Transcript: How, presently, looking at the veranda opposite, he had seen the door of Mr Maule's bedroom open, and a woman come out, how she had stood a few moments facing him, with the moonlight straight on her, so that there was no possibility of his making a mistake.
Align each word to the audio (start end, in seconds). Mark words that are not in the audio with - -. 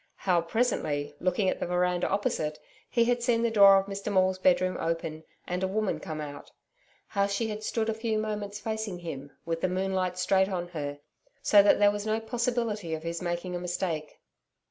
How, 0.15 0.41
presently, 0.41 1.13
looking 1.19 1.47
at 1.47 1.59
the 1.59 1.67
veranda 1.67 2.09
opposite, 2.09 2.57
he 2.89 3.05
had 3.05 3.21
seen 3.21 3.43
the 3.43 3.51
door 3.51 3.77
of 3.77 3.85
Mr 3.85 4.11
Maule's 4.11 4.39
bedroom 4.39 4.75
open, 4.79 5.23
and 5.47 5.61
a 5.61 5.67
woman 5.67 5.99
come 5.99 6.19
out, 6.19 6.51
how 7.09 7.27
she 7.27 7.49
had 7.49 7.61
stood 7.63 7.87
a 7.87 7.93
few 7.93 8.17
moments 8.17 8.59
facing 8.59 8.97
him, 8.97 9.31
with 9.45 9.61
the 9.61 9.69
moonlight 9.69 10.17
straight 10.17 10.49
on 10.49 10.69
her, 10.69 10.97
so 11.43 11.61
that 11.61 11.77
there 11.77 11.91
was 11.91 12.07
no 12.07 12.19
possibility 12.19 12.95
of 12.95 13.03
his 13.03 13.21
making 13.21 13.55
a 13.55 13.59
mistake. 13.59 14.17